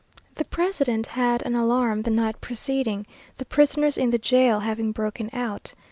The 0.33 0.45
president 0.45 1.05
had 1.05 1.43
an 1.43 1.53
alarm 1.53 2.01
the 2.01 2.09
night 2.09 2.41
preceding, 2.41 3.05
the 3.37 3.45
prisoners 3.45 3.99
in 3.99 4.09
the 4.09 4.17
jail 4.17 4.61
having 4.61 4.91
broken 4.91 5.29
out. 5.31 5.75